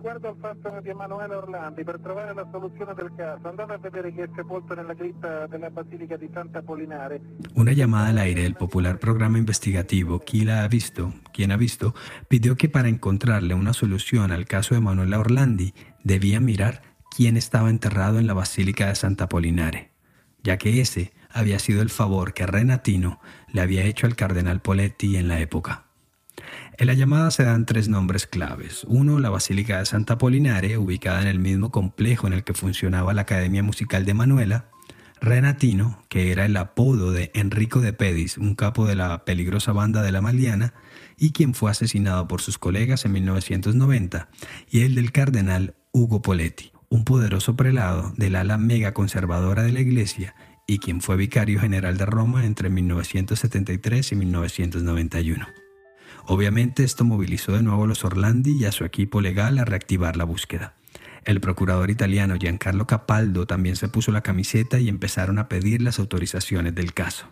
[0.01, 4.29] Riguardo al Emanuele Orlandi, per trovare la soluzione del caso, andate a vedere che è
[4.35, 6.63] sepolto nella cripta della Basilica di Santa.
[7.53, 11.13] Una llamada al aire del popular programa investigativo ¿Quién ha visto?
[11.31, 11.93] ¿Quién ha visto?
[12.27, 16.81] pidió que para encontrarle una solución al caso de Manuela Orlandi debía mirar
[17.15, 19.91] quién estaba enterrado en la Basílica de Santa Polinare,
[20.43, 23.19] ya que ese había sido el favor que Renatino
[23.53, 25.90] le había hecho al cardenal Poletti en la época.
[26.77, 28.83] En la llamada se dan tres nombres claves.
[28.87, 33.13] Uno, la Basílica de Santa Polinare, ubicada en el mismo complejo en el que funcionaba
[33.13, 34.69] la Academia Musical de Manuela.
[35.19, 40.01] Renatino, que era el apodo de Enrico de Pedis, un capo de la peligrosa banda
[40.01, 40.73] de la Maliana,
[41.17, 44.29] y quien fue asesinado por sus colegas en 1990.
[44.69, 49.81] Y el del cardenal Hugo Poletti, un poderoso prelado del ala mega conservadora de la
[49.81, 50.33] Iglesia
[50.67, 55.60] y quien fue vicario general de Roma entre 1973 y 1991.
[56.25, 60.17] Obviamente esto movilizó de nuevo a los Orlandi y a su equipo legal a reactivar
[60.17, 60.75] la búsqueda.
[61.23, 65.99] El procurador italiano Giancarlo Capaldo también se puso la camiseta y empezaron a pedir las
[65.99, 67.27] autorizaciones del caso.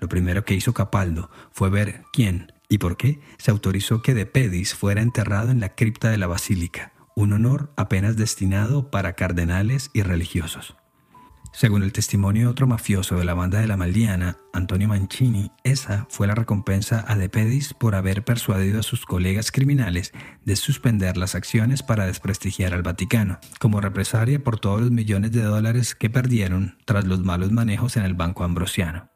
[0.00, 4.26] Lo primero que hizo Capaldo fue ver quién y por qué se autorizó que De
[4.26, 9.90] Pedis fuera enterrado en la cripta de la basílica, un honor apenas destinado para cardenales
[9.92, 10.76] y religiosos.
[11.52, 16.06] Según el testimonio de otro mafioso de la banda de la Maldiana, Antonio Mancini, esa
[16.08, 20.12] fue la recompensa a De Pedis por haber persuadido a sus colegas criminales
[20.44, 25.42] de suspender las acciones para desprestigiar al Vaticano, como represalia por todos los millones de
[25.42, 29.10] dólares que perdieron tras los malos manejos en el Banco Ambrosiano.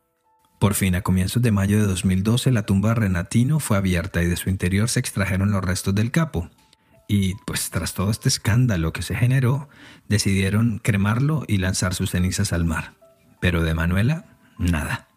[0.58, 4.36] Por fin, a comienzos de mayo de 2012, la tumba Renatino fue abierta y de
[4.36, 6.50] su interior se extrajeron los restos del capo,
[7.08, 9.68] y pues tras todo este escándalo que se generó,
[10.08, 12.94] decidieron cremarlo y lanzar sus cenizas al mar.
[13.40, 14.24] Pero de Manuela,
[14.58, 15.08] nada.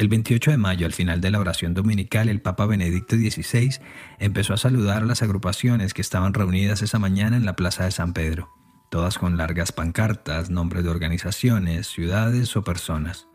[0.00, 3.74] El 28 de mayo, al final de la oración dominical, el Papa Benedicto XVI
[4.18, 7.90] empezó a saludar a las agrupaciones que estaban reunidas esa mañana en la Plaza de
[7.90, 8.48] San Pedro,
[8.90, 13.26] todas con largas pancartas, nombres de organizaciones, ciudades o personas.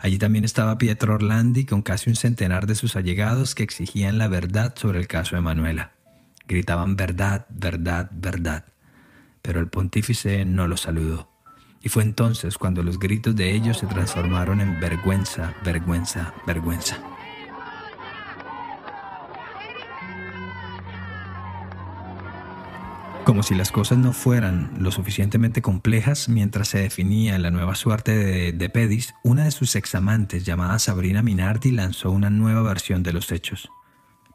[0.00, 4.28] Allí también estaba Pietro Orlandi con casi un centenar de sus allegados que exigían la
[4.28, 5.94] verdad sobre el caso de Manuela.
[6.46, 8.64] Gritaban verdad, verdad, verdad.
[9.42, 11.30] Pero el pontífice no los saludó.
[11.82, 16.98] Y fue entonces cuando los gritos de ellos se transformaron en vergüenza, vergüenza, vergüenza.
[23.24, 28.14] Como si las cosas no fueran lo suficientemente complejas, mientras se definía la nueva suerte
[28.14, 33.14] de, de Pedis, una de sus examantes llamada Sabrina Minardi lanzó una nueva versión de
[33.14, 33.70] los hechos.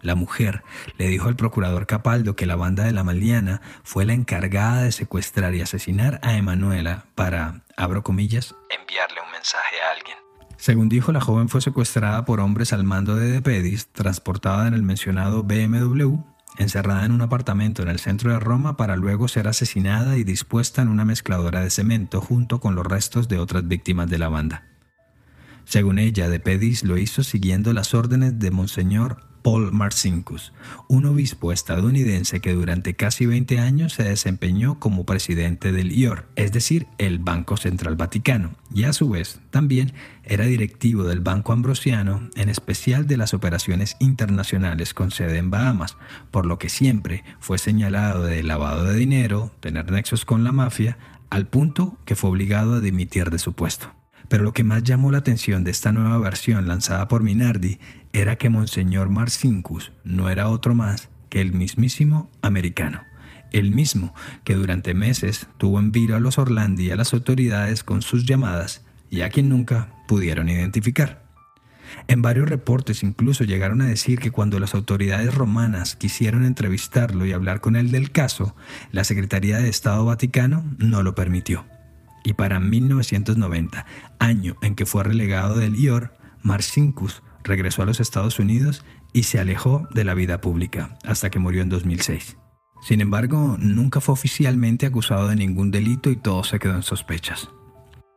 [0.01, 0.63] La mujer
[0.97, 4.93] le dijo al procurador Capaldo que la banda de la Maliana fue la encargada de
[4.93, 10.17] secuestrar y asesinar a Emanuela para, abro comillas, enviarle un mensaje a alguien.
[10.55, 14.83] Según dijo, la joven fue secuestrada por hombres al mando de Depedis, transportada en el
[14.83, 16.17] mencionado BMW,
[16.57, 20.81] encerrada en un apartamento en el centro de Roma para luego ser asesinada y dispuesta
[20.81, 24.65] en una mezcladora de cemento junto con los restos de otras víctimas de la banda.
[25.65, 30.53] Según ella, Depedis lo hizo siguiendo las órdenes de Monseñor Paul Marcinkus,
[30.87, 36.51] un obispo estadounidense que durante casi 20 años se desempeñó como presidente del IOR, es
[36.51, 42.29] decir, el Banco Central Vaticano, y a su vez también era directivo del Banco Ambrosiano,
[42.35, 45.97] en especial de las operaciones internacionales con sede en Bahamas,
[46.31, 50.97] por lo que siempre fue señalado de lavado de dinero, tener nexos con la mafia,
[51.29, 53.98] al punto que fue obligado a dimitir de su puesto.
[54.29, 57.79] Pero lo que más llamó la atención de esta nueva versión lanzada por Minardi
[58.13, 63.01] era que Monseñor Marcinkus no era otro más que el mismísimo americano,
[63.51, 64.13] el mismo
[64.43, 68.25] que durante meses tuvo en vilo a los Orlandi y a las autoridades con sus
[68.25, 71.27] llamadas y a quien nunca pudieron identificar.
[72.07, 77.31] En varios reportes incluso llegaron a decir que cuando las autoridades romanas quisieron entrevistarlo y
[77.31, 78.55] hablar con él del caso,
[78.91, 81.65] la Secretaría de Estado Vaticano no lo permitió
[82.23, 83.85] y para 1990,
[84.19, 89.39] año en que fue relegado del IOR, Marcinkus regresó a los Estados Unidos y se
[89.39, 92.37] alejó de la vida pública hasta que murió en 2006.
[92.81, 97.49] Sin embargo, nunca fue oficialmente acusado de ningún delito y todo se quedó en sospechas.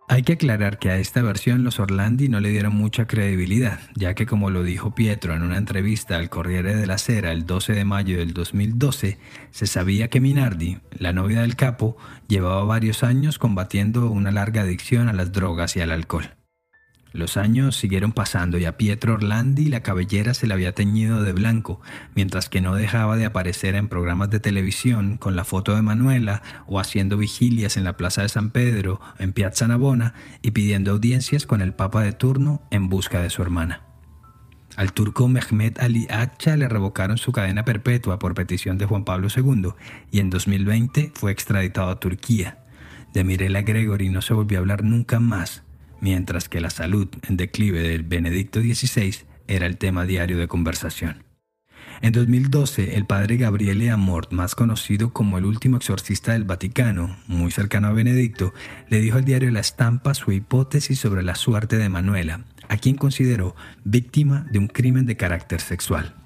[0.09, 4.15] Hay que aclarar que a esta versión los Orlandi no le dieron mucha credibilidad, ya
[4.15, 7.73] que como lo dijo Pietro en una entrevista al Corriere de la Sera el 12
[7.73, 9.19] de mayo del 2012,
[9.51, 11.97] se sabía que Minardi, la novia del capo,
[12.29, 16.42] llevaba varios años combatiendo una larga adicción a las drogas y al alcohol.
[17.13, 21.33] Los años siguieron pasando y a Pietro Orlandi la cabellera se le había teñido de
[21.33, 21.81] blanco,
[22.15, 26.43] mientras que no dejaba de aparecer en programas de televisión con la foto de Manuela
[26.67, 31.45] o haciendo vigilias en la Plaza de San Pedro, en Piazza Navona y pidiendo audiencias
[31.45, 33.83] con el Papa de turno en busca de su hermana.
[34.77, 39.29] Al turco Mehmet Ali Acha le revocaron su cadena perpetua por petición de Juan Pablo
[39.35, 39.73] II
[40.11, 42.65] y en 2020 fue extraditado a Turquía.
[43.13, 45.63] De Mirela Gregory no se volvió a hablar nunca más
[46.03, 51.25] mientras que la salud en declive del Benedicto XVI era el tema diario de conversación.
[52.03, 57.53] En 2012, el padre Gabriele Amort, más conocido como el último exorcista del Vaticano, muy
[57.53, 58.53] cercano a Benedicto,
[58.89, 62.97] le dijo al diario La Estampa su hipótesis sobre la suerte de Manuela, a quien
[62.97, 66.17] consideró víctima de un crimen de carácter sexual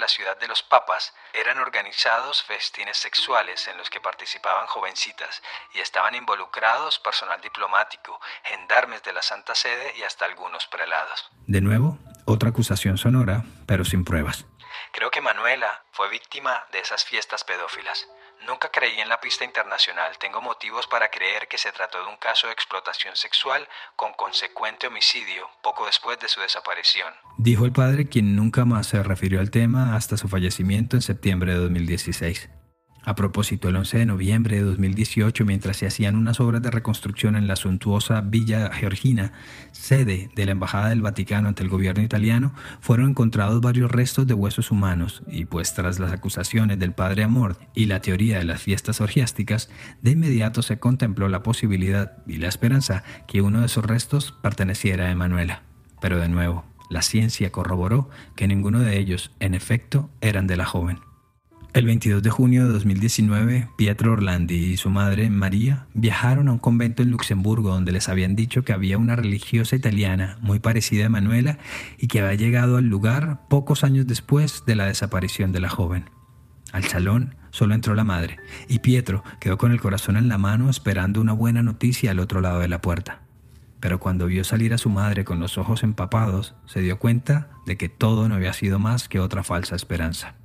[0.00, 5.42] la ciudad de los papas eran organizados festines sexuales en los que participaban jovencitas
[5.74, 11.30] y estaban involucrados personal diplomático, gendarmes de la Santa Sede y hasta algunos prelados.
[11.46, 14.46] De nuevo, otra acusación sonora, pero sin pruebas.
[14.92, 18.08] Creo que Manuela fue víctima de esas fiestas pedófilas.
[18.46, 20.16] Nunca creí en la pista internacional.
[20.18, 24.86] Tengo motivos para creer que se trató de un caso de explotación sexual con consecuente
[24.86, 27.12] homicidio poco después de su desaparición.
[27.38, 31.52] Dijo el padre quien nunca más se refirió al tema hasta su fallecimiento en septiembre
[31.52, 32.50] de 2016.
[33.02, 37.34] A propósito, el 11 de noviembre de 2018, mientras se hacían unas obras de reconstrucción
[37.34, 39.32] en la suntuosa Villa Georgina,
[39.72, 44.34] sede de la Embajada del Vaticano ante el gobierno italiano, fueron encontrados varios restos de
[44.34, 48.60] huesos humanos y pues tras las acusaciones del padre Amor y la teoría de las
[48.60, 49.70] fiestas orgiásticas,
[50.02, 55.06] de inmediato se contempló la posibilidad y la esperanza que uno de esos restos perteneciera
[55.06, 55.62] a Emanuela.
[56.02, 60.66] Pero de nuevo, la ciencia corroboró que ninguno de ellos, en efecto, eran de la
[60.66, 60.98] joven.
[61.72, 66.58] El 22 de junio de 2019, Pietro Orlandi y su madre, María, viajaron a un
[66.58, 71.10] convento en Luxemburgo donde les habían dicho que había una religiosa italiana muy parecida a
[71.10, 71.58] Manuela
[71.96, 76.10] y que había llegado al lugar pocos años después de la desaparición de la joven.
[76.72, 80.70] Al salón solo entró la madre y Pietro quedó con el corazón en la mano
[80.70, 83.22] esperando una buena noticia al otro lado de la puerta.
[83.78, 87.76] Pero cuando vio salir a su madre con los ojos empapados, se dio cuenta de
[87.76, 90.39] que todo no había sido más que otra falsa esperanza.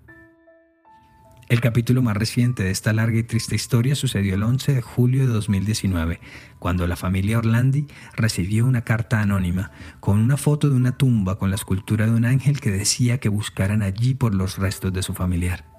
[1.47, 5.27] El capítulo más reciente de esta larga y triste historia sucedió el 11 de julio
[5.27, 6.19] de 2019,
[6.57, 7.85] cuando la familia Orlandi
[8.15, 12.25] recibió una carta anónima con una foto de una tumba con la escultura de un
[12.25, 15.74] ángel que decía que buscaran allí por los restos de su familiar.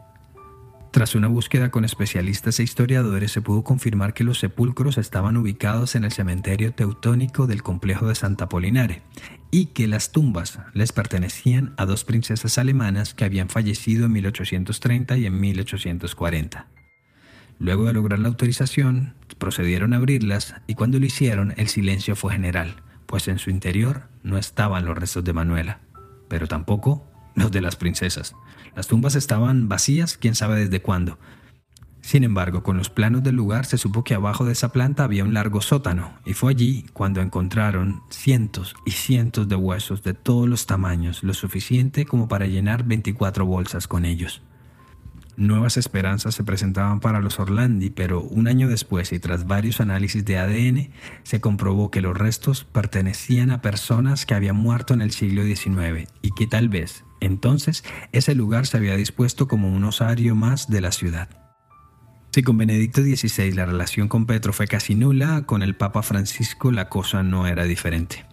[0.90, 5.94] Tras una búsqueda con especialistas e historiadores se pudo confirmar que los sepulcros estaban ubicados
[5.94, 9.02] en el cementerio teutónico del complejo de Santa Polinare
[9.50, 15.18] y que las tumbas les pertenecían a dos princesas alemanas que habían fallecido en 1830
[15.18, 16.66] y en 1840.
[17.58, 22.32] Luego de lograr la autorización, procedieron a abrirlas y cuando lo hicieron el silencio fue
[22.32, 25.80] general, pues en su interior no estaban los restos de Manuela,
[26.28, 27.06] pero tampoco
[27.42, 28.34] los de las princesas.
[28.74, 31.18] Las tumbas estaban vacías, quién sabe desde cuándo.
[32.06, 35.24] Sin embargo, con los planos del lugar se supo que abajo de esa planta había
[35.24, 40.48] un largo sótano, y fue allí cuando encontraron cientos y cientos de huesos de todos
[40.48, 44.40] los tamaños, lo suficiente como para llenar 24 bolsas con ellos.
[45.36, 50.24] Nuevas esperanzas se presentaban para los Orlandi, pero un año después y tras varios análisis
[50.24, 50.90] de ADN,
[51.24, 56.08] se comprobó que los restos pertenecían a personas que habían muerto en el siglo XIX
[56.22, 60.80] y que tal vez entonces ese lugar se había dispuesto como un osario más de
[60.80, 61.28] la ciudad.
[62.32, 66.70] Si con Benedicto XVI la relación con Petro fue casi nula, con el Papa Francisco
[66.70, 68.26] la cosa no era diferente.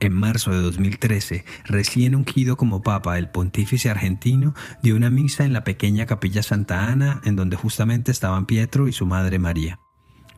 [0.00, 5.52] En marzo de 2013, recién ungido como papa, el pontífice argentino dio una misa en
[5.52, 9.78] la pequeña capilla Santa Ana, en donde justamente estaban Pietro y su madre María.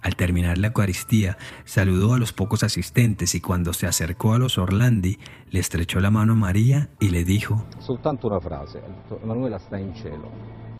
[0.06, 4.56] Al terminar la Eucaristía, saludó a los pocos asistentes y cuando se acercó a los
[4.56, 5.18] Orlandi,
[5.50, 8.80] le estrechó la mano a María y le dijo: Soltanto una frase,
[9.20, 10.30] Emanuela está en cielo.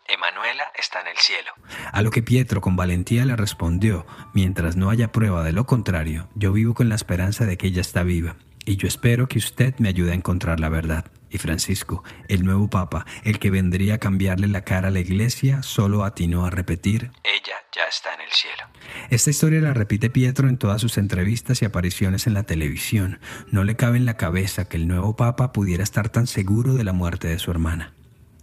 [0.07, 1.51] Emanuela está en el cielo.
[1.91, 6.29] A lo que Pietro con valentía le respondió: Mientras no haya prueba de lo contrario,
[6.37, 9.75] yo vivo con la esperanza de que ella está viva y yo espero que usted
[9.79, 11.07] me ayude a encontrar la verdad.
[11.31, 15.63] Y Francisco, el nuevo Papa, el que vendría a cambiarle la cara a la iglesia,
[15.63, 18.63] solo atinó a repetir, Ella ya está en el cielo.
[19.11, 23.19] Esta historia la repite Pietro en todas sus entrevistas y apariciones en la televisión.
[23.51, 26.85] No le cabe en la cabeza que el nuevo Papa pudiera estar tan seguro de
[26.85, 27.95] la muerte de su hermana.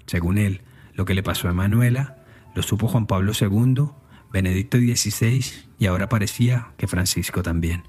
[0.06, 0.62] Según él,
[0.94, 2.18] lo que le pasó a Manuela
[2.56, 3.90] lo supo Juan Pablo II,
[4.32, 5.44] Benedicto XVI
[5.80, 7.84] y ahora parecía que Francisco también.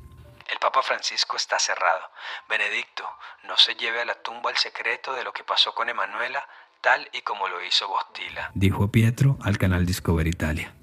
[0.51, 2.11] El Papa Francisco está cerrado.
[2.49, 3.09] Benedicto,
[3.45, 6.47] no se lleve a la tumba el secreto de lo que pasó con Emanuela,
[6.81, 10.75] tal y como lo hizo Bostila, dijo Pietro al canal Discover Italia.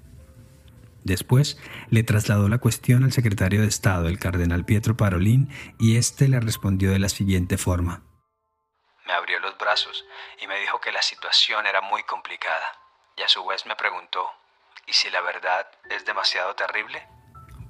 [1.04, 1.58] Después
[1.90, 5.48] le trasladó la cuestión al secretario de Estado, el cardenal Pietro Parolín,
[5.78, 8.02] y éste le respondió de la siguiente forma.
[9.06, 10.04] Me abrió los brazos
[10.40, 12.78] y me dijo que la situación era muy complicada.
[13.16, 14.30] Y a su vez me preguntó,
[14.86, 17.06] ¿y si la verdad es demasiado terrible?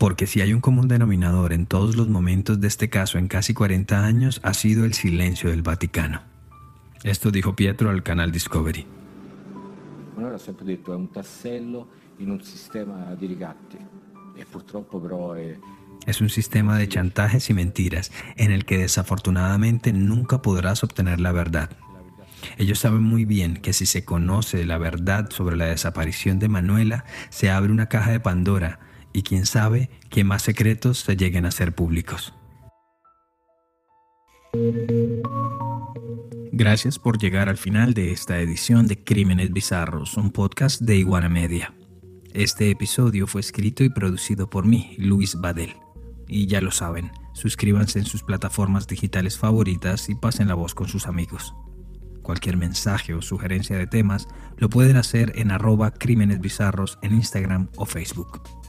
[0.02, 3.54] Porque si hay un común denominador en todos los momentos de este caso en casi
[3.54, 6.22] 40 años ha sido el silencio del Vaticano.
[7.04, 8.84] Esto dijo Pietro al canal Discovery.
[10.16, 11.86] Manuela ha sempre detto è un tassello
[12.18, 13.76] in un sistema di ricatti
[14.34, 15.56] e purtroppo però è
[16.04, 21.30] es un sistema de chantajes y mentiras en el que desafortunadamente nunca podrás obtener la
[21.30, 21.70] verdad.
[22.58, 27.04] Ellos saben muy bien que si se conoce la verdad sobre la desaparición de Manuela,
[27.30, 28.80] se abre una caja de Pandora
[29.12, 32.32] y quién sabe qué más secretos se lleguen a ser públicos.
[36.54, 41.30] Gracias por llegar al final de esta edición de Crímenes Bizarros, un podcast de Iguana
[41.30, 41.74] Media.
[42.34, 45.74] Este episodio fue escrito y producido por mí, Luis Badel.
[46.28, 50.88] Y ya lo saben, suscríbanse en sus plataformas digitales favoritas y pasen la voz con
[50.88, 51.54] sus amigos.
[52.22, 57.68] Cualquier mensaje o sugerencia de temas lo pueden hacer en arroba crímenes bizarros en Instagram
[57.76, 58.61] o Facebook.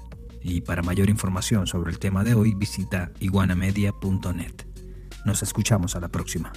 [0.43, 4.53] Y para mayor información sobre el tema de hoy visita iguanamedia.net.
[5.25, 6.51] Nos escuchamos a la próxima.